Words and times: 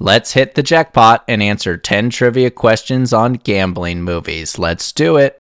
Let's 0.00 0.34
hit 0.34 0.54
the 0.54 0.62
jackpot 0.62 1.24
and 1.26 1.42
answer 1.42 1.76
10 1.76 2.10
trivia 2.10 2.52
questions 2.52 3.12
on 3.12 3.32
gambling 3.32 4.02
movies. 4.02 4.56
Let's 4.56 4.92
do 4.92 5.16
it. 5.16 5.40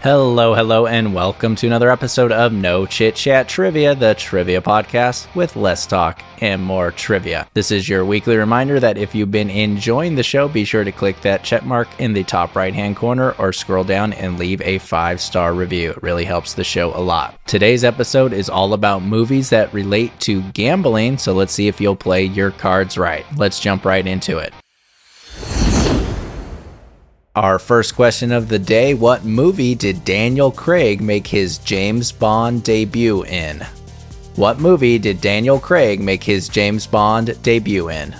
Hello, 0.00 0.54
hello, 0.54 0.86
and 0.86 1.12
welcome 1.12 1.56
to 1.56 1.66
another 1.66 1.90
episode 1.90 2.30
of 2.30 2.52
No 2.52 2.86
Chit 2.86 3.16
Chat 3.16 3.48
Trivia, 3.48 3.96
the 3.96 4.14
trivia 4.14 4.60
podcast 4.60 5.26
with 5.34 5.56
less 5.56 5.88
talk 5.88 6.22
and 6.40 6.62
more 6.62 6.92
trivia. 6.92 7.48
This 7.52 7.72
is 7.72 7.88
your 7.88 8.04
weekly 8.04 8.36
reminder 8.36 8.78
that 8.78 8.96
if 8.96 9.12
you've 9.12 9.32
been 9.32 9.50
enjoying 9.50 10.14
the 10.14 10.22
show, 10.22 10.46
be 10.46 10.64
sure 10.64 10.84
to 10.84 10.92
click 10.92 11.20
that 11.22 11.42
check 11.42 11.64
mark 11.64 11.88
in 11.98 12.12
the 12.12 12.22
top 12.22 12.54
right 12.54 12.72
hand 12.72 12.94
corner 12.94 13.32
or 13.40 13.52
scroll 13.52 13.82
down 13.82 14.12
and 14.12 14.38
leave 14.38 14.62
a 14.62 14.78
five 14.78 15.20
star 15.20 15.52
review. 15.52 15.90
It 15.90 16.02
really 16.04 16.24
helps 16.24 16.54
the 16.54 16.62
show 16.62 16.96
a 16.96 17.02
lot. 17.02 17.36
Today's 17.48 17.82
episode 17.82 18.32
is 18.32 18.48
all 18.48 18.74
about 18.74 19.02
movies 19.02 19.50
that 19.50 19.74
relate 19.74 20.20
to 20.20 20.42
gambling, 20.52 21.18
so 21.18 21.32
let's 21.32 21.52
see 21.52 21.66
if 21.66 21.80
you'll 21.80 21.96
play 21.96 22.22
your 22.22 22.52
cards 22.52 22.96
right. 22.96 23.26
Let's 23.36 23.58
jump 23.58 23.84
right 23.84 24.06
into 24.06 24.38
it. 24.38 24.54
Our 27.38 27.60
first 27.60 27.94
question 27.94 28.32
of 28.32 28.48
the 28.48 28.58
day 28.58 28.94
What 28.94 29.24
movie 29.24 29.76
did 29.76 30.04
Daniel 30.04 30.50
Craig 30.50 31.00
make 31.00 31.24
his 31.24 31.58
James 31.58 32.10
Bond 32.10 32.64
debut 32.64 33.24
in? 33.26 33.64
What 34.34 34.58
movie 34.58 34.98
did 34.98 35.20
Daniel 35.20 35.60
Craig 35.60 36.00
make 36.00 36.24
his 36.24 36.48
James 36.48 36.84
Bond 36.84 37.40
debut 37.44 37.90
in? 37.90 38.12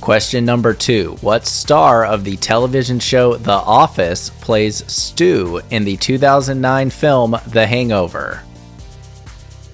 Question 0.00 0.44
number 0.44 0.74
two 0.74 1.16
What 1.22 1.44
star 1.44 2.06
of 2.06 2.22
the 2.22 2.36
television 2.36 3.00
show 3.00 3.34
The 3.34 3.50
Office 3.50 4.30
plays 4.30 4.84
Stu 4.86 5.60
in 5.70 5.84
the 5.84 5.96
2009 5.96 6.90
film 6.90 7.36
The 7.48 7.66
Hangover? 7.66 8.44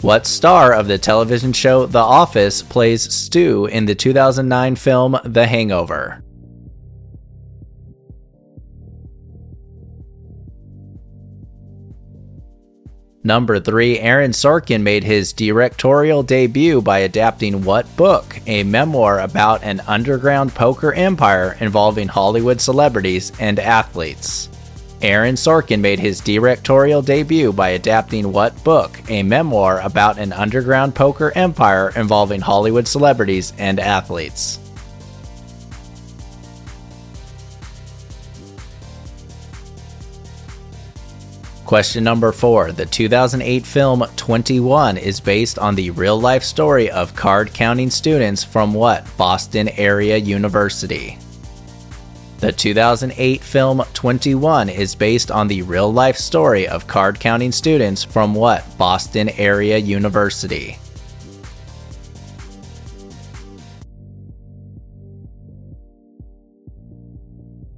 What 0.03 0.27
star 0.27 0.73
of 0.73 0.89
the 0.89 0.99
television 0.99 1.53
show 1.53 1.87
The 1.87 2.01
Office 2.01 2.61
plays 2.61 3.15
Stu 3.15 3.67
in 3.67 3.85
the 3.85 3.95
2009 3.95 4.75
film 4.75 5.17
The 5.25 5.47
Hangover? 5.47 6.25
Number 13.23 13.61
3, 13.61 14.01
Aaron 14.01 14.33
Sorkin 14.33 14.83
made 14.83 15.05
his 15.05 15.33
directorial 15.33 16.25
debut 16.25 16.83
by 16.83 16.99
adapting 16.99 17.63
what 17.63 17.97
book? 17.97 18.41
A 18.49 18.65
memoir 18.65 19.21
about 19.21 19.63
an 19.63 19.83
underground 19.87 20.53
poker 20.53 20.93
empire 20.93 21.57
involving 21.61 22.09
Hollywood 22.09 22.61
celebrities 22.61 23.31
and 23.39 23.61
athletes. 23.61 24.49
Aaron 25.03 25.35
Sorkin 25.35 25.81
made 25.81 25.99
his 25.99 26.21
directorial 26.21 27.03
debut 27.03 27.53
by 27.53 27.71
adapting 27.71 28.31
what 28.31 28.63
book? 28.63 29.01
A 29.11 29.25
memoir 29.25 29.81
about 29.81 30.17
an 30.17 30.33
underground 30.33 30.95
poker 30.95 31.33
empire 31.35 31.93
involving 31.97 32.41
Hollywood 32.41 32.87
celebrities 32.87 33.53
and 33.59 33.81
athletes. 33.81 34.61
Question 41.65 42.05
number 42.05 42.31
four. 42.31 42.71
The 42.71 42.87
2008 42.87 43.67
film 43.67 44.05
21 44.15 44.99
is 44.99 45.19
based 45.19 45.59
on 45.59 45.75
the 45.75 45.91
real 45.91 46.21
life 46.21 46.45
story 46.45 46.91
of 46.91 47.17
card 47.17 47.53
counting 47.53 47.91
students 47.91 48.45
from 48.45 48.73
what 48.73 49.05
Boston 49.17 49.69
area 49.71 50.17
university? 50.17 51.19
The 52.43 52.51
2008 52.51 53.41
film 53.41 53.85
21 53.95 54.69
is 54.69 54.97
based 54.97 55.31
on 55.31 55.47
the 55.47 55.63
real 55.63 55.93
life 55.93 56.17
story 56.17 56.67
of 56.67 56.89
card 56.89 57.21
counting 57.21 57.53
students 57.53 58.03
from 58.03 58.35
what 58.35 58.67
Boston 58.77 59.29
area 59.29 59.79
university? 59.79 60.77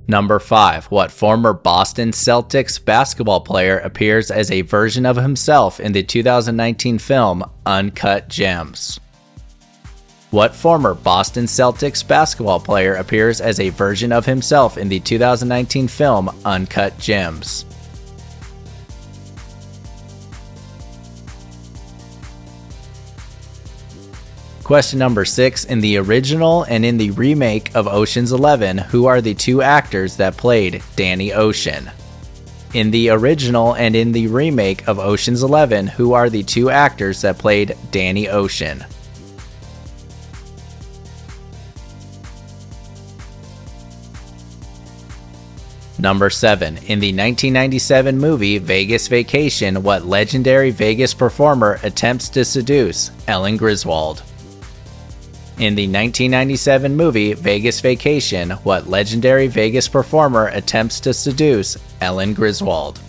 Number 0.08 0.38
5. 0.38 0.86
What 0.86 1.12
former 1.12 1.52
Boston 1.52 2.12
Celtics 2.12 2.82
basketball 2.82 3.42
player 3.42 3.76
appears 3.80 4.30
as 4.30 4.50
a 4.50 4.62
version 4.62 5.04
of 5.04 5.16
himself 5.16 5.78
in 5.78 5.92
the 5.92 6.02
2019 6.02 6.98
film 6.98 7.44
Uncut 7.66 8.30
Gems? 8.30 8.98
What 10.34 10.52
former 10.52 10.94
Boston 10.94 11.44
Celtics 11.44 12.04
basketball 12.04 12.58
player 12.58 12.94
appears 12.94 13.40
as 13.40 13.60
a 13.60 13.68
version 13.68 14.10
of 14.10 14.26
himself 14.26 14.76
in 14.76 14.88
the 14.88 14.98
2019 14.98 15.86
film 15.86 16.28
Uncut 16.44 16.98
Gems? 16.98 17.64
Question 24.64 24.98
number 24.98 25.24
six 25.24 25.66
In 25.66 25.80
the 25.80 25.98
original 25.98 26.64
and 26.64 26.84
in 26.84 26.96
the 26.96 27.12
remake 27.12 27.72
of 27.76 27.86
Ocean's 27.86 28.32
Eleven, 28.32 28.76
who 28.76 29.06
are 29.06 29.20
the 29.20 29.34
two 29.34 29.62
actors 29.62 30.16
that 30.16 30.36
played 30.36 30.82
Danny 30.96 31.32
Ocean? 31.32 31.92
In 32.72 32.90
the 32.90 33.10
original 33.10 33.74
and 33.74 33.94
in 33.94 34.10
the 34.10 34.26
remake 34.26 34.88
of 34.88 34.98
Ocean's 34.98 35.44
Eleven, 35.44 35.86
who 35.86 36.12
are 36.12 36.28
the 36.28 36.42
two 36.42 36.70
actors 36.70 37.20
that 37.20 37.38
played 37.38 37.76
Danny 37.92 38.28
Ocean? 38.28 38.84
Number 46.04 46.28
7. 46.28 46.76
In 46.86 47.00
the 47.00 47.14
1997 47.14 48.18
movie 48.18 48.58
Vegas 48.58 49.08
Vacation, 49.08 49.82
what 49.82 50.04
legendary 50.04 50.70
Vegas 50.70 51.14
performer 51.14 51.78
attempts 51.82 52.28
to 52.28 52.44
seduce 52.44 53.10
Ellen 53.26 53.56
Griswold? 53.56 54.22
In 55.56 55.74
the 55.74 55.86
1997 55.86 56.94
movie 56.94 57.32
Vegas 57.32 57.80
Vacation, 57.80 58.50
what 58.64 58.86
legendary 58.86 59.46
Vegas 59.46 59.88
performer 59.88 60.48
attempts 60.48 61.00
to 61.00 61.14
seduce 61.14 61.78
Ellen 62.02 62.34
Griswold? 62.34 63.00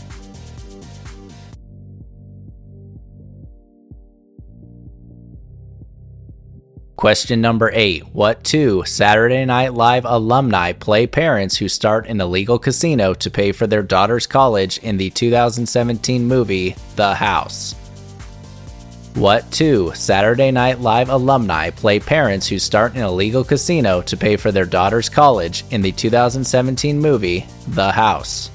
Question 7.06 7.40
number 7.40 7.70
eight 7.76 8.02
What 8.14 8.44
two 8.44 8.84
Saturday 8.88 9.46
Night 9.46 9.76
Live 9.76 10.06
alumni 10.06 10.72
play 10.72 11.06
parents 11.06 11.56
who 11.56 11.70
start 11.70 12.08
an 12.08 12.20
illegal 12.20 12.58
casino 12.58 13.14
to 13.14 13.30
pay 13.30 13.52
for 13.52 13.68
their 13.68 13.84
daughter's 13.84 14.26
college 14.26 14.80
in 14.80 14.98
the 14.98 15.12
2017 15.12 16.28
movie 16.28 16.76
The 16.96 17.14
House? 17.14 17.74
What 19.14 19.52
two 19.52 19.92
Saturday 19.94 20.50
Night 20.50 20.80
Live 20.80 21.10
alumni 21.10 21.70
play 21.70 22.00
parents 22.00 22.48
who 22.48 22.58
start 22.58 22.96
an 22.96 23.04
illegal 23.04 23.44
casino 23.44 24.02
to 24.02 24.18
pay 24.18 24.36
for 24.36 24.52
their 24.52 24.66
daughter's 24.66 25.08
college 25.08 25.64
in 25.70 25.84
the 25.84 25.92
2017 25.92 27.00
movie 27.00 27.46
The 27.68 27.92
House? 27.92 28.50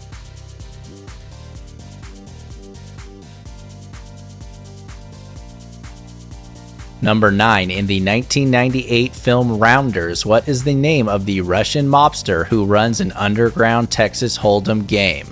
Number 7.03 7.31
9. 7.31 7.71
In 7.71 7.87
the 7.87 8.01
1998 8.01 9.15
film 9.15 9.59
Rounders, 9.59 10.27
what 10.27 10.47
is 10.47 10.65
the 10.65 10.75
name 10.75 11.09
of 11.09 11.25
the 11.25 11.41
Russian 11.41 11.87
mobster 11.87 12.47
who 12.47 12.67
runs 12.67 13.01
an 13.01 13.13
underground 13.13 13.91
Texas 13.91 14.37
Hold'em 14.37 14.87
game? 14.87 15.27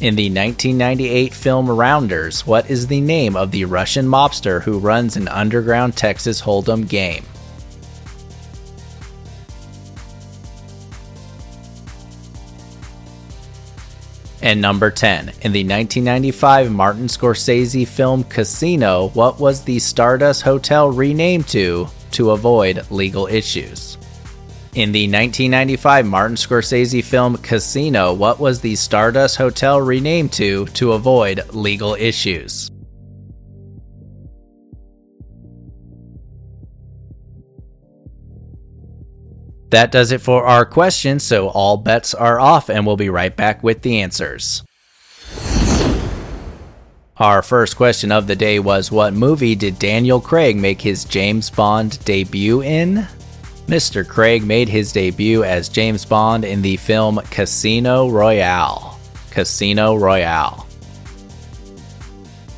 In 0.00 0.16
the 0.16 0.28
1998 0.28 1.32
film 1.32 1.70
Rounders, 1.70 2.46
what 2.46 2.68
is 2.68 2.86
the 2.86 3.00
name 3.00 3.34
of 3.34 3.50
the 3.50 3.64
Russian 3.64 4.06
mobster 4.06 4.62
who 4.62 4.78
runs 4.78 5.16
an 5.16 5.26
underground 5.28 5.96
Texas 5.96 6.42
Hold'em 6.42 6.86
game? 6.86 7.24
And 14.42 14.60
number 14.60 14.90
10. 14.90 15.28
In 15.42 15.52
the 15.52 15.64
1995 15.64 16.72
Martin 16.72 17.06
Scorsese 17.06 17.86
film 17.86 18.24
Casino, 18.24 19.08
what 19.10 19.38
was 19.38 19.62
the 19.62 19.78
Stardust 19.78 20.42
Hotel 20.42 20.90
renamed 20.90 21.48
to 21.48 21.88
to 22.12 22.30
avoid 22.30 22.90
legal 22.90 23.26
issues? 23.26 23.98
In 24.74 24.92
the 24.92 25.02
1995 25.02 26.06
Martin 26.06 26.36
Scorsese 26.36 27.04
film 27.04 27.36
Casino, 27.38 28.14
what 28.14 28.38
was 28.38 28.60
the 28.60 28.76
Stardust 28.76 29.36
Hotel 29.36 29.80
renamed 29.80 30.32
to 30.34 30.66
to 30.66 30.92
avoid 30.92 31.42
legal 31.52 31.94
issues? 31.94 32.69
That 39.70 39.92
does 39.92 40.12
it 40.12 40.20
for 40.20 40.44
our 40.44 40.64
questions, 40.64 41.22
so 41.22 41.48
all 41.48 41.76
bets 41.76 42.12
are 42.12 42.40
off, 42.40 42.68
and 42.68 42.86
we'll 42.86 42.96
be 42.96 43.08
right 43.08 43.34
back 43.34 43.62
with 43.62 43.82
the 43.82 44.00
answers. 44.00 44.62
Our 47.16 47.42
first 47.42 47.76
question 47.76 48.10
of 48.10 48.26
the 48.26 48.34
day 48.34 48.58
was 48.58 48.90
What 48.90 49.12
movie 49.12 49.54
did 49.54 49.78
Daniel 49.78 50.20
Craig 50.20 50.56
make 50.56 50.80
his 50.80 51.04
James 51.04 51.50
Bond 51.50 52.02
debut 52.04 52.62
in? 52.62 53.06
Mr. 53.66 54.08
Craig 54.08 54.42
made 54.42 54.68
his 54.68 54.90
debut 54.90 55.44
as 55.44 55.68
James 55.68 56.04
Bond 56.04 56.44
in 56.44 56.62
the 56.62 56.76
film 56.76 57.20
Casino 57.30 58.08
Royale. 58.08 58.98
Casino 59.30 59.94
Royale. 59.94 60.66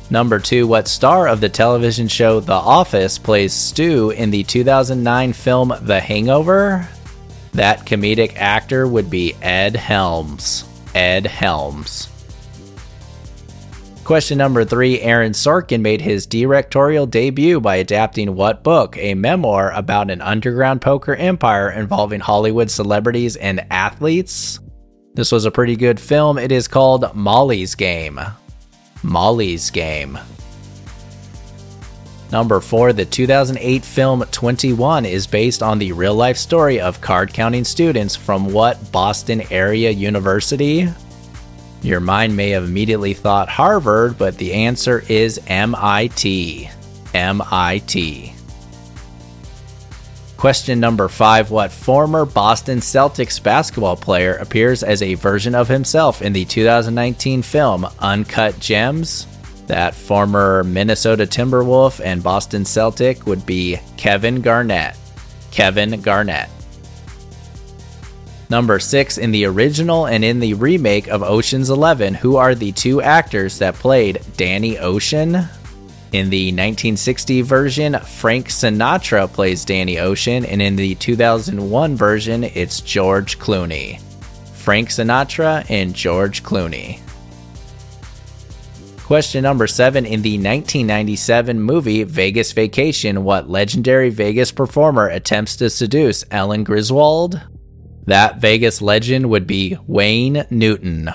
Number 0.09 0.39
two, 0.39 0.65
what 0.65 0.87
star 0.87 1.27
of 1.27 1.41
the 1.41 1.49
television 1.49 2.07
show 2.07 2.39
The 2.39 2.53
Office 2.53 3.17
plays 3.17 3.53
Stu 3.53 4.11
in 4.11 4.31
the 4.31 4.43
2009 4.43 5.33
film 5.33 5.73
The 5.81 5.99
Hangover? 5.99 6.87
That 7.53 7.85
comedic 7.85 8.35
actor 8.35 8.87
would 8.87 9.09
be 9.09 9.35
Ed 9.41 9.75
Helms. 9.75 10.65
Ed 10.95 11.25
Helms. 11.25 12.09
Question 14.03 14.37
number 14.37 14.65
three 14.65 14.99
Aaron 14.99 15.31
Sorkin 15.31 15.79
made 15.79 16.01
his 16.01 16.25
directorial 16.25 17.05
debut 17.05 17.61
by 17.61 17.77
adapting 17.77 18.35
what 18.35 18.61
book? 18.61 18.97
A 18.97 19.13
memoir 19.13 19.71
about 19.71 20.11
an 20.11 20.21
underground 20.21 20.81
poker 20.81 21.15
empire 21.15 21.71
involving 21.71 22.19
Hollywood 22.19 22.69
celebrities 22.69 23.37
and 23.37 23.65
athletes? 23.71 24.59
This 25.13 25.31
was 25.31 25.45
a 25.45 25.51
pretty 25.51 25.77
good 25.77 25.99
film. 25.99 26.37
It 26.37 26.51
is 26.51 26.67
called 26.67 27.15
Molly's 27.15 27.75
Game. 27.75 28.19
Molly's 29.03 29.69
Game. 29.69 30.17
Number 32.33 32.59
4, 32.59 32.93
the 32.93 33.05
2008 33.05 33.85
film 33.85 34.23
21 34.31 35.05
is 35.05 35.27
based 35.27 35.61
on 35.61 35.77
the 35.77 35.91
real 35.91 36.15
life 36.15 36.35
story 36.35 36.81
of 36.81 36.99
card 36.99 37.31
counting 37.31 37.63
students 37.63 38.15
from 38.15 38.51
what 38.51 38.91
Boston 38.91 39.43
area 39.51 39.91
university? 39.91 40.89
Your 41.83 41.99
mind 41.99 42.35
may 42.35 42.49
have 42.49 42.63
immediately 42.63 43.13
thought 43.13 43.49
Harvard, 43.49 44.17
but 44.17 44.35
the 44.39 44.51
answer 44.51 45.03
is 45.07 45.39
MIT. 45.45 46.71
MIT. 47.13 48.33
Question 50.35 50.79
number 50.79 51.09
five 51.09 51.51
What 51.51 51.71
former 51.71 52.25
Boston 52.25 52.79
Celtics 52.79 53.41
basketball 53.41 53.95
player 53.95 54.37
appears 54.37 54.81
as 54.81 55.03
a 55.03 55.13
version 55.13 55.53
of 55.53 55.67
himself 55.67 56.23
in 56.23 56.33
the 56.33 56.45
2019 56.45 57.43
film 57.43 57.85
Uncut 57.99 58.59
Gems? 58.59 59.27
That 59.67 59.95
former 59.95 60.63
Minnesota 60.63 61.25
Timberwolf 61.25 62.01
and 62.03 62.21
Boston 62.21 62.65
Celtic 62.65 63.25
would 63.25 63.45
be 63.45 63.79
Kevin 63.97 64.41
Garnett. 64.41 64.97
Kevin 65.51 66.01
Garnett. 66.01 66.49
Number 68.49 68.79
6 68.79 69.17
in 69.17 69.31
the 69.31 69.45
original 69.45 70.05
and 70.05 70.23
in 70.23 70.39
the 70.39 70.53
remake 70.53 71.07
of 71.07 71.23
Ocean's 71.23 71.69
11, 71.69 72.13
who 72.13 72.35
are 72.35 72.53
the 72.53 72.71
two 72.71 73.01
actors 73.01 73.57
that 73.59 73.75
played 73.75 74.21
Danny 74.37 74.77
Ocean? 74.77 75.47
In 76.11 76.29
the 76.29 76.49
1960 76.49 77.41
version, 77.41 77.97
Frank 77.99 78.49
Sinatra 78.49 79.31
plays 79.31 79.65
Danny 79.65 79.97
Ocean, 79.97 80.45
and 80.45 80.61
in 80.61 80.75
the 80.75 80.93
2001 80.93 81.95
version, 81.95 82.43
it's 82.43 82.81
George 82.81 83.39
Clooney. 83.39 83.99
Frank 84.53 84.89
Sinatra 84.89 85.65
and 85.71 85.95
George 85.95 86.43
Clooney. 86.43 86.99
Question 89.13 89.43
number 89.43 89.67
seven 89.67 90.07
In 90.07 90.23
the 90.23 90.37
1997 90.37 91.61
movie 91.61 92.03
Vegas 92.03 92.51
Vacation, 92.51 93.23
what 93.23 93.47
legendary 93.47 94.09
Vegas 94.09 94.51
performer 94.51 95.07
attempts 95.07 95.55
to 95.57 95.69
seduce 95.69 96.25
Ellen 96.31 96.63
Griswold? 96.63 97.39
That 98.07 98.41
Vegas 98.41 98.81
legend 98.81 99.29
would 99.29 99.45
be 99.45 99.77
Wayne 99.85 100.47
Newton. 100.49 101.11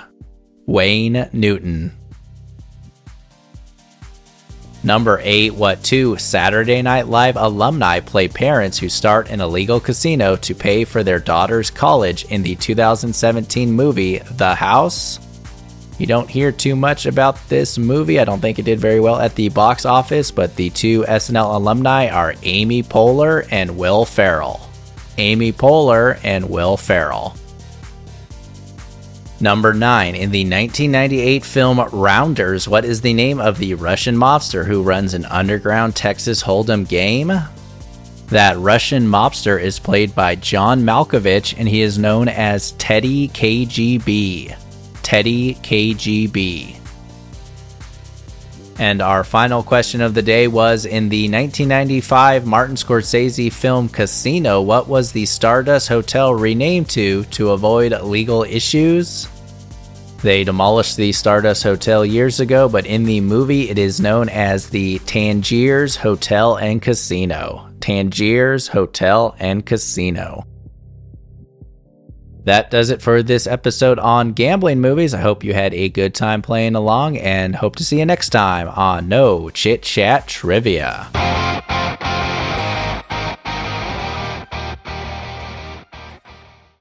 Wayne 0.65 1.29
Newton. 1.33 1.93
Number 4.85 5.21
8. 5.21 5.55
What 5.55 5.83
two 5.83 6.17
Saturday 6.19 6.81
Night 6.83 7.09
Live 7.09 7.35
alumni 7.35 7.99
play 7.99 8.29
parents 8.29 8.79
who 8.79 8.89
start 8.89 9.29
an 9.29 9.41
illegal 9.41 9.81
casino 9.81 10.37
to 10.37 10.55
pay 10.55 10.85
for 10.85 11.03
their 11.03 11.19
daughter's 11.19 11.69
college 11.69 12.27
in 12.27 12.45
the 12.45 12.55
2017 12.55 13.73
movie 13.73 14.19
The 14.19 14.55
House? 14.55 15.19
You 15.99 16.07
don't 16.07 16.31
hear 16.31 16.53
too 16.53 16.77
much 16.77 17.07
about 17.07 17.37
this 17.49 17.77
movie. 17.77 18.21
I 18.21 18.25
don't 18.25 18.41
think 18.41 18.59
it 18.59 18.65
did 18.65 18.79
very 18.79 19.01
well 19.01 19.21
at 19.21 19.35
the 19.35 19.49
box 19.49 19.85
office, 19.85 20.31
but 20.31 20.55
the 20.55 20.71
two 20.71 21.03
SNL 21.03 21.57
alumni 21.57 22.09
are 22.09 22.35
Amy 22.45 22.83
Poehler 22.83 23.47
and 23.51 23.77
Will 23.77 24.05
Ferrell. 24.05 24.61
Amy 25.19 25.53
Poehler, 25.53 26.19
and 26.23 26.49
Will 26.49 26.77
Ferrell. 26.77 27.35
Number 29.41 29.73
9. 29.73 30.15
In 30.15 30.31
the 30.31 30.45
1998 30.45 31.45
film 31.45 31.81
Rounders, 31.93 32.69
what 32.69 32.85
is 32.85 33.01
the 33.01 33.13
name 33.13 33.41
of 33.41 33.59
the 33.59 33.75
Russian 33.75 34.17
mobster 34.17 34.65
who 34.65 34.83
runs 34.83 35.15
an 35.15 35.25
underground 35.27 35.95
Texas 35.95 36.43
Hold'em 36.43 36.89
game? 36.89 37.33
That 38.29 38.59
Russian 38.59 39.07
mobster 39.07 39.61
is 39.61 39.79
played 39.79 40.15
by 40.15 40.35
John 40.35 40.83
Malkovich 40.83 41.55
and 41.57 41.69
he 41.69 41.83
is 41.83 41.99
known 41.99 42.29
as 42.29 42.73
Teddy 42.73 43.29
KGB. 43.29 44.57
Teddy 45.09 45.55
KGB. 45.55 46.77
And 48.79 49.01
our 49.01 49.25
final 49.25 49.63
question 49.63 50.03
of 50.03 50.13
the 50.13 50.21
day 50.21 50.49
was 50.49 50.85
in 50.85 51.09
the 51.09 51.31
1995 51.31 52.45
Martin 52.45 52.77
Scorsese 52.77 53.51
film 53.51 53.89
Casino, 53.89 54.61
what 54.61 54.87
was 54.87 55.13
the 55.13 55.25
Stardust 55.25 55.89
Hotel 55.89 56.35
renamed 56.35 56.91
to 56.91 57.25
to 57.25 57.53
avoid 57.53 57.99
legal 58.03 58.43
issues? 58.43 59.29
They 60.21 60.45
demolished 60.45 60.99
the 60.99 61.13
Stardust 61.13 61.63
Hotel 61.63 62.05
years 62.05 62.39
ago, 62.39 62.69
but 62.69 62.85
in 62.85 63.05
the 63.05 63.23
movie 63.23 63.71
it 63.71 63.79
is 63.79 64.03
known 64.03 64.29
as 64.29 64.69
the 64.69 64.99
Tangiers 65.07 65.97
Hotel 65.97 66.57
and 66.57 66.83
Casino. 66.83 67.71
Tangiers 67.81 68.69
Hotel 68.69 69.35
and 69.39 69.65
Casino. 69.65 70.45
That 72.49 72.71
does 72.71 72.89
it 72.89 73.03
for 73.03 73.23
this 73.23 73.47
episode 73.47 73.99
on 73.99 74.33
gambling 74.33 74.81
movies. 74.81 75.13
I 75.13 75.21
hope 75.21 75.45
you 75.45 75.53
had 75.53 75.75
a 75.75 75.91
good 75.91 76.15
time 76.15 76.41
playing 76.41 76.77
along 76.77 77.19
and 77.19 77.57
hope 77.57 77.77
to 77.77 77.85
see 77.85 77.99
you 77.99 78.07
next 78.07 78.31
time 78.31 78.69
on 78.69 79.07
No 79.07 79.51
Chit 79.51 79.83
Chat 79.83 80.27
Trivia. 80.27 81.11